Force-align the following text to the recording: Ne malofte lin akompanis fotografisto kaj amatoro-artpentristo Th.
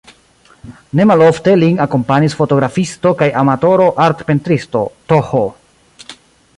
Ne 0.99 1.05
malofte 1.09 1.53
lin 1.63 1.77
akompanis 1.85 2.37
fotografisto 2.39 3.13
kaj 3.21 3.29
amatoro-artpentristo 3.43 4.85
Th. 5.13 5.45